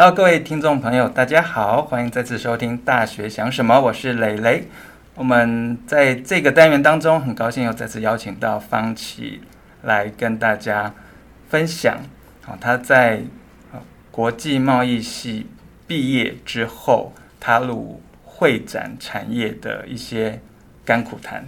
[0.00, 4.68] Hello，各位听众朋友，大家好，欢迎再次收听《大学想什么》，我是蕾蕾。
[5.16, 9.40] 我们在这个单元当中，很高兴又再次邀请到方琦
[9.82, 10.94] 来跟大家
[11.48, 11.98] 分享。
[12.44, 13.22] 好，他在
[14.12, 15.48] 国际贸易系
[15.88, 20.40] 毕业之后，踏入会展产业的一些
[20.84, 21.44] 甘苦谈。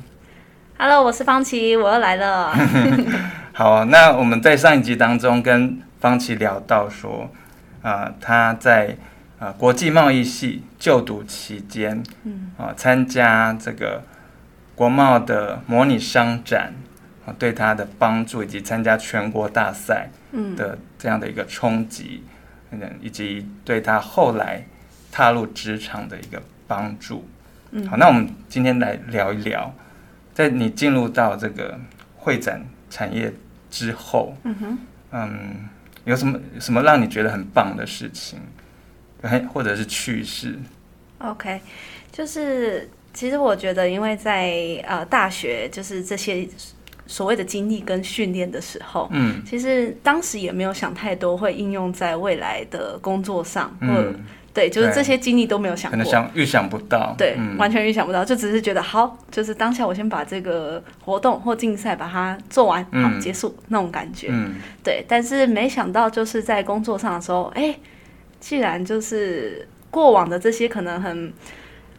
[0.76, 2.52] Hello，我是方琦，我又来了。
[3.54, 7.30] 好，那我们在上一集当中跟方琦聊到说，
[7.82, 8.96] 啊、呃，他在
[9.38, 14.02] 啊、呃、国际贸易系就读期间，嗯，啊、呃，参加这个
[14.74, 16.74] 国贸的模拟商展，
[17.24, 22.24] 啊、呃，对他的帮助，以及参加全国大赛，嗯，的这样的一个冲击，
[22.70, 24.64] 嗯，以及对他后来
[25.10, 27.28] 踏入职场的一个帮助。
[27.72, 29.72] 嗯，好，那我们今天来聊一聊。
[30.32, 31.78] 在你进入到这个
[32.16, 33.30] 会展产业
[33.70, 34.78] 之后，嗯哼，
[35.10, 35.68] 嗯，
[36.04, 38.38] 有什么什么让你觉得很棒的事情，
[39.52, 40.58] 或者是趣事
[41.18, 41.60] ？OK，
[42.10, 46.48] 就是其实我觉得，因为在呃大学，就是这些
[47.06, 54.14] 所谓的经历跟训练的时候，嗯，其实当时也没有想太多会应用在未来的工作上，或
[54.52, 65.04] 对，就是这些经历都没有想过，可能想预想不到，对，嗯、完全预想不到，就只是觉得好，就是当下我先把这个活动或竞赛把它做完，好结束那种感觉，嗯，对。
[65.08, 67.74] 但是没想到就是在工作上的时候，哎，
[68.40, 71.32] 既然就是过往的这些可能很。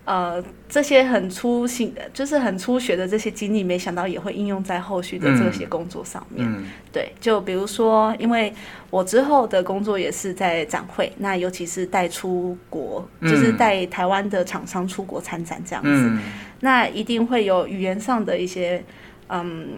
[0.03, 6.45] 呃，这些很粗心的，就是很初学的这些经历，没想到也会应用在后续的这些工作上面。
[6.47, 8.51] 嗯嗯、对，就比如说，因为
[8.89, 16.19] 我之后的工作也是在展会，那尤其是带出国，嗯、就是带台湾的厂商出国参展这样子，嗯、
[16.61, 18.83] 那一定会有语言上的一些
[19.29, 19.69] 嗯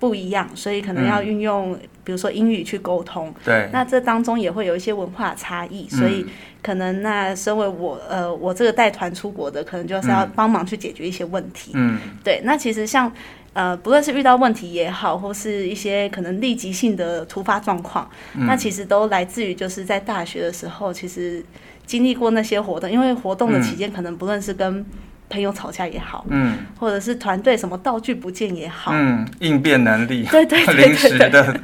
[0.00, 3.32] 不一样，所以可能要运用，嗯、比如说英语去沟通。
[3.44, 6.22] 对，那这当中也会有一些文化差异，所以。
[6.22, 6.28] 嗯
[6.62, 11.70] 可能那身为我呃我这个带团出国的，可能就是要帮忙去解决一些问题。
[11.72, 12.38] 嗯，对。
[12.44, 13.10] 那其实像
[13.54, 21.42] 呃不论是遇到问题也好，或是一些可能立即性的突发状况，嗯、那其实都来自于就是在大学的时候，其实
[21.86, 22.90] 经历过那些活动。
[22.90, 24.84] 因为活动的期间，可能不论是跟
[25.30, 31.60] 朋友吵架也好，嗯，或者是团队什么道具不见也好，嗯，应变能力， 对对对，对，临时的。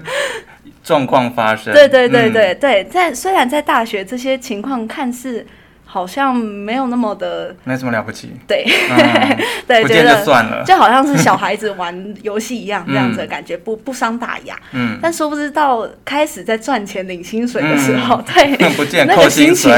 [0.85, 5.45] 状况发生，对对对对对，嗯、在虽然在大学这些情况看似
[5.85, 19.73] 好像没有那么的，没什么了不起，对，嗯、 对，不见就算了，就好像是小孩子玩游戏一样这样子的感觉，嗯、不不伤大雅，嗯，但殊不知到开始在赚钱领薪水的时候，嗯、对， 不见那个心情，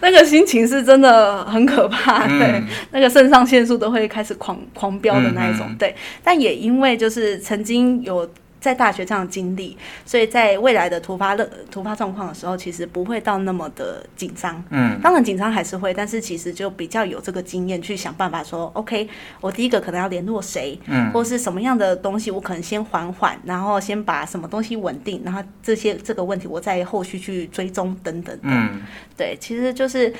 [0.00, 8.28] 那个心情是真的很可怕，对，嗯、那个肾上腺素都会开始狂狂飙的那一种，嗯、对，但也因为就是曾经有。
[8.60, 14.62] 在大学这样经历，所以在未来的突发的突发状况的时候，其实不会到那么的紧张。
[14.70, 19.08] 嗯，当然紧张还是会，但是其实就比较有这个经验去想办法说，OK，
[19.40, 28.38] 我第一个可能要联络谁，嗯，或是什么样的东西，我可能先缓缓，然后先把什么东西稳定，然后这些这个问题我再后续去追踪等等。
[28.42, 28.82] 嗯，
[29.16, 30.12] 对，其实就是。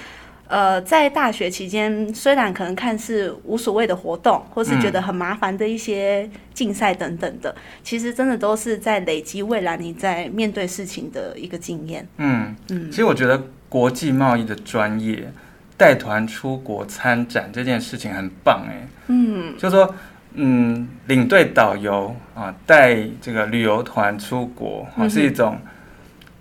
[0.48, 12.08] 呃，在大学期间，虽然可能看似无所谓的活动，或是觉得很麻烦的一些竞赛等等的，嗯、其实真的都是在累积未来你在面对事情的一个经验。
[12.16, 15.30] 嗯嗯，其实我觉得国际贸易的专业
[15.76, 18.88] 带团出国参展这件事情很棒哎。
[19.08, 19.94] 嗯，就是说，
[20.32, 25.58] 嗯，领队导游啊，带这个旅游团出国啊，是一种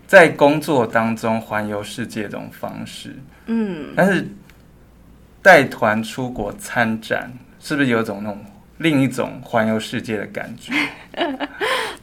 [0.08, 3.14] 在工作当中环游世界这种方式。
[3.44, 4.26] 嗯，但是
[5.42, 7.30] 带团出国参展，
[7.60, 8.42] 是不是有种那种
[8.78, 10.72] 另一种环游世界的感觉？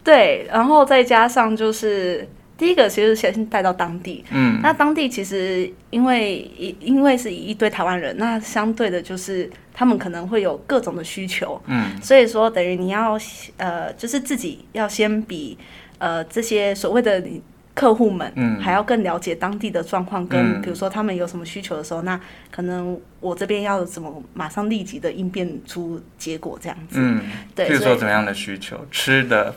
[0.03, 4.23] 对，然后再加上就是第一个，其实先带到当地。
[4.29, 6.39] 嗯，那当地其实因为
[6.79, 11.59] 因为是一堆台湾人，那相对的就是他们可能会有各种的需求。
[11.66, 13.19] 嗯，所以说等于你要
[13.58, 15.58] 呃，就是自己要先比
[15.97, 17.41] 呃这些所谓的你。
[17.75, 22.19] 客户们还要更了解当地的状况，跟比如说他们有什么需求的时候，嗯、那
[22.49, 26.95] 可能我这边要怎么马上立即的应变出结果这样子。
[26.97, 27.22] 嗯，
[27.53, 27.67] 对。
[27.67, 29.53] 比如说怎么样的需求，吃的。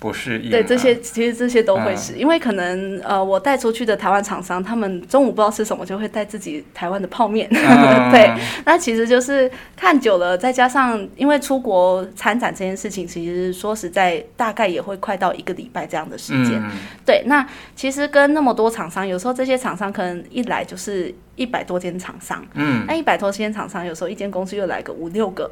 [0.00, 7.48] 不是，对这些，其实这些都会是，嗯、因为可能呃，我带出去的台湾厂商，他们中午不知道吃什么，就会带自己台湾的泡面。
[7.50, 8.32] 嗯、 对，
[8.64, 16.60] 那其实就是看久了，再加上因为出国参展这件事情，其实说实在，大概也会快到一个礼拜这样的时间。
[16.62, 16.70] 嗯、
[17.04, 17.44] 对，那
[17.74, 25.50] 其实跟那么多厂商，有时候这些厂商可能一来就是一百多间厂商，嗯，那一百多间厂商，有时候一间公司又来个五六个。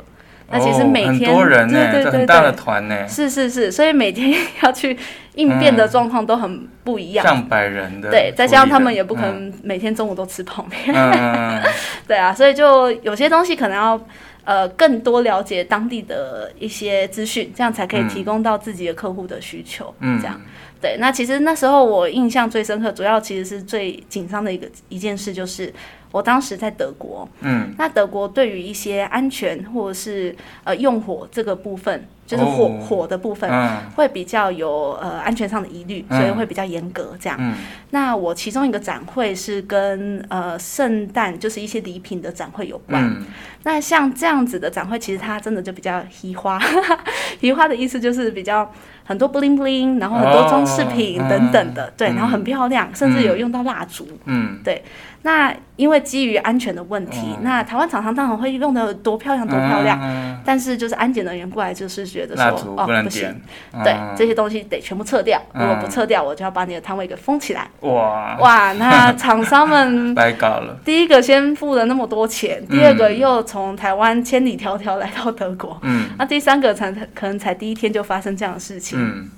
[0.50, 4.32] 那其实每天、哦、很多人呢，对对对对，很大的团呢，是是是，所以每天
[4.62, 4.96] 要去
[5.34, 11.60] 应变的状况都很不一样，嗯、上百人的，对，再加上他们也不可能每天中午都吃泡面，嗯、
[12.06, 14.00] 对啊，所以就有些东西可能要
[14.44, 20.40] 呃更多了解当地的一些资讯，这样才可以提供到自己的客户的需求，嗯，这样。
[20.78, 25.72] 对，那其实那时候我印象最深刻，主要其实是最紧张的一个一件事，就是
[26.16, 30.34] 我当时在德国，嗯，那德国对于一些安全或者是
[30.64, 32.08] 呃用火这个部分。
[32.26, 33.48] 就是火、哦、火的部分
[33.94, 37.38] 会比较有呃安全上的疑虑，嗯、所以会比较严格这样。
[37.40, 37.54] 嗯、
[37.90, 43.02] 那我其中一个展会是跟呃圣诞，就是一些礼品的展会有关。
[43.04, 43.24] 嗯、
[43.62, 46.60] 那像这样子的展会，其实它真的就比较嘻花，
[47.40, 48.70] 嘻花的意思就是比较
[49.04, 54.06] 很多 bling bling，然后很多装饰品等等的，哦、对，然后很漂亮，嗯、甚至有用到蜡烛。
[54.24, 54.82] 嗯，对。
[55.22, 63.28] 那因为基于安全的问题，哦、那台湾厂商当然会用的多漂亮多漂亮，嗯、但是就是安检人员过来就是觉得说哦不行，
[63.72, 67.68] 嗯、对这些东西得全部撤掉，嗯、如果不撤掉，我就要把你的摊位给封起来。
[67.80, 68.36] 哇。
[68.38, 70.78] 哇，那厂商们 白搞了。
[70.84, 79.30] 第一个先付了那么多钱，嗯、第二个又从台湾千里迢迢来到德国，嗯，那第三个才可能才第一天就发生这样的事情，嗯，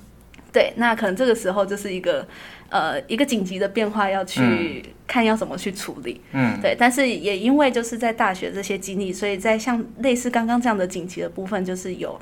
[0.52, 2.24] 对，那可能这个时候就是一个。
[2.70, 12.20] 呃，一个紧急的变化要去看要怎么去处理，嗯，对，但是也因为就是在大学这些经历，所以在像类似刚刚这样的紧急的部分，就是有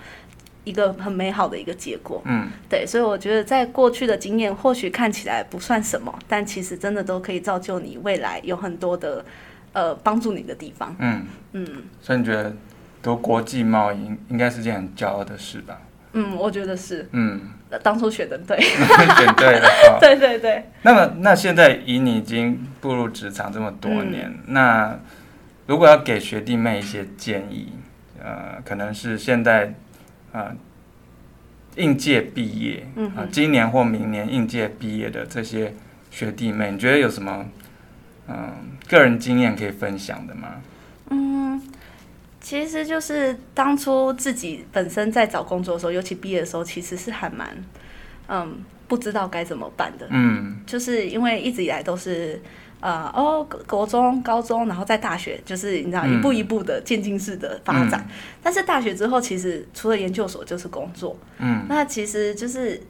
[0.67, 9.25] 一个很美好的一个结果，嗯，对，所以我觉得在过去的经验或许看起来不算什么，但其实真的都可以造就你未来有很多的
[9.73, 11.67] 呃帮助你的地方，嗯嗯，
[12.03, 12.53] 所以你觉得
[13.01, 15.81] 读国际贸易应该是件很骄傲的事吧？
[16.13, 17.09] 嗯，我觉得是。
[17.13, 17.41] 嗯，
[17.83, 19.69] 当初选的对， 选对了。
[20.01, 20.65] 对对对。
[20.83, 24.99] 那么，那现在以你已经步入职场这么多年，嗯、那
[25.67, 27.69] 如果要给学弟妹一些建议，
[28.19, 29.86] 呃，可能是现在啊、
[30.37, 30.55] 呃，
[31.77, 35.73] 应届毕业，嗯哼，今年或明年应届毕业的这些
[36.11, 37.47] 学弟妹，你觉得有什么
[38.29, 38.53] 嗯、呃、
[38.87, 40.61] 个人经验可以分享的吗？
[41.09, 41.63] 嗯。
[42.39, 47.49] 其实就是当初自己本身在找工作的时候，尤其毕业的时候，其实是还蛮，
[48.29, 50.07] 嗯，不知道该怎么办的。
[50.11, 52.41] 嗯，就是因为一直以来都是，
[52.81, 58.05] 呃，哦，国中、高中，然后在大学，就是你知道，一步一步的渐进式的发展。
[58.09, 61.17] 嗯，但是大学之后，其实除了研究所就是工作。
[61.39, 62.81] 嗯，那其实就是。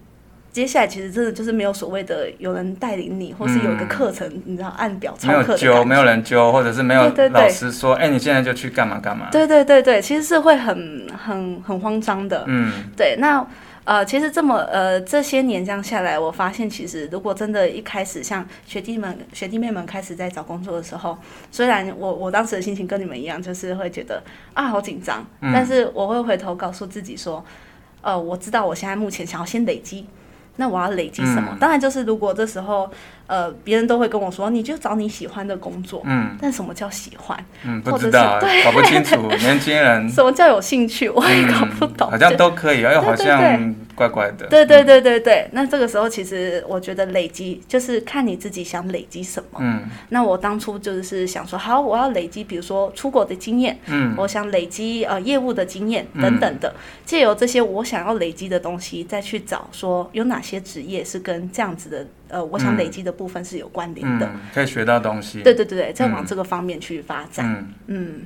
[0.53, 5.49] 接下来其实真的就是没有所谓的有人带领你，或是有一个课程，嗯、你知道按表操课。
[5.49, 9.29] 没有揪，没有人揪，或者是没有老师说，哎、欸，你现在就去干嘛干嘛。
[9.31, 12.43] 对对对对，其实是会很很很慌张的。
[12.47, 13.17] 嗯，对。
[13.19, 13.47] 那
[13.87, 21.17] 呃，其实这么呃这些年这样下来，我发现其实如果真的一开始像学弟们学弟妹们开始在找工作的时候，
[21.53, 24.21] 虽然我我当时的心情跟你们一样，就是会觉得
[24.55, 27.45] 啊好紧张，但是我会回头告诉自己说，
[28.03, 30.05] 呃，我知道我现在目前想要先累积。
[30.57, 31.49] 那我要累积什么？
[31.53, 32.91] 嗯、当然就是如果这时候，
[33.27, 36.03] 呃，别人都会跟我说，你就找你喜欢的工作。
[36.05, 36.37] 嗯。
[36.41, 37.39] 但什么叫喜欢？
[37.65, 39.29] 嗯，不知道，对搞不清楚。
[39.39, 40.09] 年轻人。
[40.11, 41.09] 什么叫有兴趣？
[41.09, 42.09] 我也搞不懂。
[42.09, 44.47] 嗯、好像都可以，又好像怪怪的。
[44.47, 45.49] 对对对对对。
[45.53, 49.59] 那这个时候，其实我觉得累积就是看你自己想累积什么。
[49.61, 49.83] 嗯。
[50.11, 53.77] 那我当初就是想说，好，我要累积，比如说出国的经验。
[53.87, 54.15] 嗯。
[54.17, 56.73] 我想累积呃业务的经验等等的，
[57.05, 62.07] 借由这些我想要累积的东西，再去找说有哪些职业是跟这样子的。
[62.29, 65.43] 呃，我想累积的部分是有关联的，嗯嗯，可以学到东西。
[65.43, 67.47] 对对对对，再往这个方面去发展。
[67.47, 68.21] 嗯，嗯，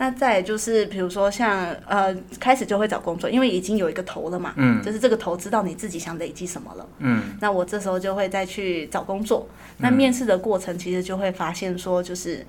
[0.00, 4.54] 那再就是，比如说像呃，开始就会找工作，因为已经有一个头了嘛。
[4.56, 6.88] 嗯，就是这个头知道你自己想累积什么了。
[7.00, 9.46] 嗯，那我这时候就会再去找工作。
[9.76, 12.46] 那面试的过程其实就会发现说，就是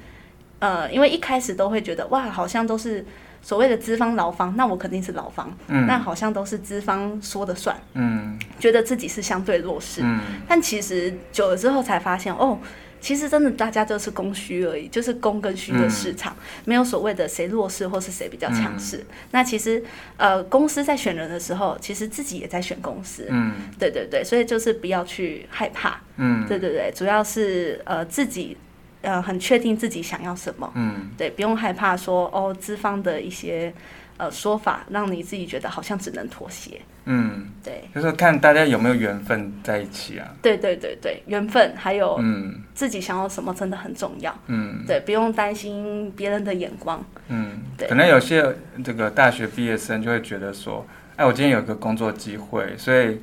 [0.60, 3.06] 呃，因为一开始都会觉得哇，好像都是。
[3.44, 12.60] 所谓的资方劳方，那我肯定是劳方，嗯，那好像都是资方说的算，嗯，觉得自己是相对弱势，嗯，但其实久了之后才发现，哦，
[13.02, 18.98] 其实真的大家都是供需而已，就是供跟需的市场，嗯，没有所谓的谁弱势或是谁比较强势。
[18.98, 19.84] 嗯，那其实
[20.16, 28.56] 呃，公司在选人的时候，其实自己也在选公司，嗯，对对对，所以就是不要去害怕，嗯，对对对，主要是呃自己。
[29.04, 33.74] 呃，很确定自己想要什么，嗯，对，不用害怕说哦，资方的一些
[34.22, 48.46] 呃说法，让你自己觉得好像只能妥协，嗯，对，就是看大家有没有缘分在一起啊，对对对对，缘分还有嗯，自己想要什么真的很重要，嗯，对，不用担心别人的眼光，嗯，对，可能有些
[48.84, 50.86] 这个大学毕业生就会觉得说，
[51.16, 53.20] 哎，我今天有个工作机会，所以。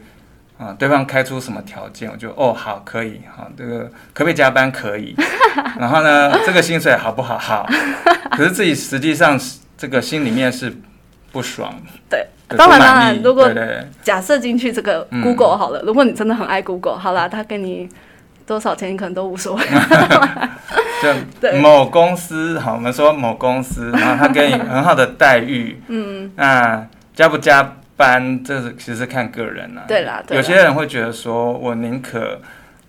[0.59, 4.73] 啊，对方开出什么条件，我就哦好可以，好这个可不可以加班？
[4.73, 5.15] 可以，
[5.79, 7.39] 然后呢，这个薪水好不好？
[7.39, 7.65] 好，
[8.33, 9.39] 可是自己实际上
[9.77, 10.75] 这个心里面是
[11.31, 11.75] 不爽。
[12.09, 13.51] 对，当然当然，如果
[14.03, 17.89] 假设进去这个 Google 好了，嗯、如果你真的很爱 Google，好啦，他给你
[18.47, 19.63] 多少钱，你可能都无所谓。
[21.03, 29.85] 就 某公司，好，我们说某公司， 然后他给你很好的待遇，嗯，那加不加班，这是其实是看个人啊。
[29.87, 32.41] 对啦，对啦，有些人会觉得说，我宁可。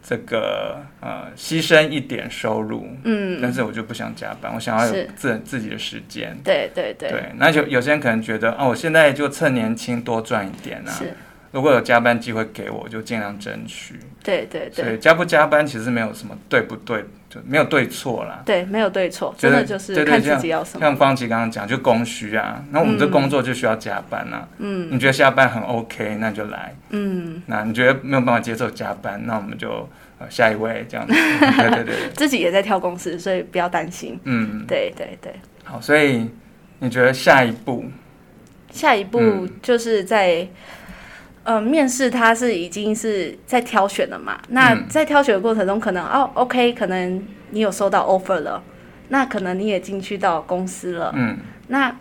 [0.09, 11.13] 这个呃，牺牲一点收入，嗯，但是我就不想加班，我想要有自自己的时间，对对对，对，那就有些人可能觉得，啊，我现在就趁年轻多赚一点啊，是，
[11.51, 29.87] 如果有加班机会给我，就尽量争取，对对对，所以加不加班其实没有什么对不对，就没有对错啦，对，没有对错，真的就是看自己要什么，像方琦刚刚讲，就供需啊，那我们这工作就需要加班啊，嗯，你觉得下班很 OK，那就来，嗯，那你觉得没有办法接受加班，那我们就。
[30.29, 34.19] 下一位这样子， 对对对，自己也在挑公司，所以不要担心。
[34.25, 35.33] 嗯，对对对。
[35.63, 36.29] 好，所以
[36.79, 37.85] 你觉得下一步？
[38.69, 40.47] 下一步就是在、嗯、
[41.43, 44.39] 呃面试，他是已经是在挑选了嘛？
[44.49, 48.61] 那在挑选的过程中，可能哦，OK，可能你有收到 offer 了，
[49.09, 51.11] 那可能你也进去到公司了。
[51.15, 51.95] 嗯，那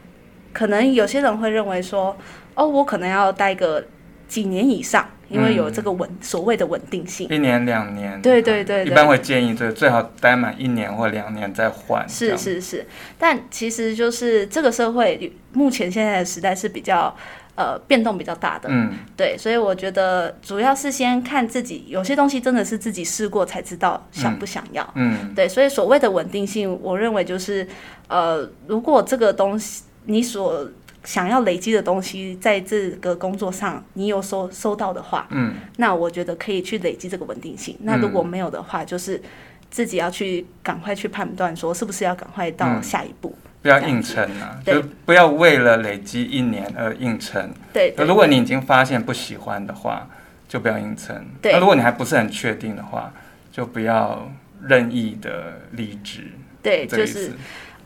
[0.53, 2.17] 可能有些人会认为说，
[2.55, 3.85] 哦，我可能要待个
[4.27, 5.09] 几年以上。
[5.31, 12.09] 因为有这个稳、嗯、所谓的稳定性，一年两年，对对对，对，一般会建议最最好待满一年或两年再换。
[12.09, 12.87] 是是是，
[13.19, 17.15] 但其实就是这个社会目前现在的时代是比较
[17.59, 27.67] 呃变动比较大的，嗯，对，所以我觉得主要是先看自己，有些东西真的是自己试过才知道想不想要，嗯，嗯对，所以所谓的稳定性，我认为就是
[28.07, 30.71] 呃，如果这个东西你所
[31.03, 37.75] 想要累积的东西，在这个工作上你有收收到的话，嗯，那我觉得可以去累积这个稳定性。
[37.81, 39.21] 嗯、那如果没有的话，就是
[39.69, 43.35] 自己要去赶快去判断，说是不是要赶快到下一步。
[43.35, 47.53] 嗯、不要硬撑啊，就不要为了累积一年而硬撑。
[47.73, 50.09] 对，如果你已经发现不喜欢的话，
[50.49, 51.25] 就不要硬撑。
[51.43, 53.13] 对，那如果你还不是很确定的话，
[53.51, 54.31] 就不要
[54.63, 56.33] 任意的离职。
[56.63, 57.33] 对，就是。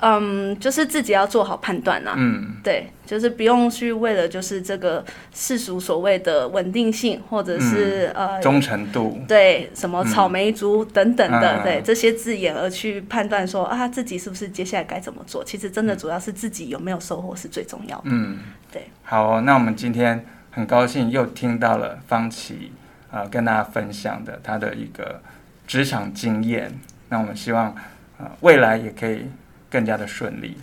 [0.05, 2.15] 嗯，就是自己要做好判断啦。
[2.17, 15.45] 嗯，对，就是不用去为了就是这个世俗所谓的稳定性，或者是、嗯、呃忠诚度，对什么草莓族等等的，嗯、对这些字眼而去判断说啊自己是不是接下来该怎么做。
[15.45, 18.07] 其实真的主要是自己有没有收获是最重要的。
[18.07, 18.41] 嗯，
[18.73, 18.83] 对。
[19.05, 22.73] 好，那我们今天很高兴又听到了方琦
[23.13, 25.23] 啊、呃、跟大家分享的他的一个
[25.65, 26.73] 职场经验。
[27.09, 27.77] 那我们希望啊、
[28.19, 29.27] 呃、未来也可以。
[29.73, 30.57] 更加的顺利。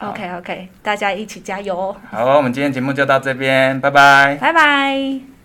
[0.00, 1.96] OK OK，大家一起加油。
[2.10, 4.36] 好，我们今天节目就到这边，拜拜。
[4.40, 5.35] 拜拜。